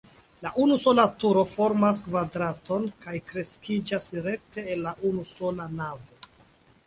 La 0.43 0.49
unusola 0.61 1.03
turo 1.23 1.41
formas 1.49 1.99
kvadraton 2.05 2.87
kaj 3.05 3.13
kreskiĝas 3.31 4.09
rekte 4.29 4.63
el 4.77 4.81
la 4.87 4.95
unusola 5.11 5.69
navo. 5.83 6.33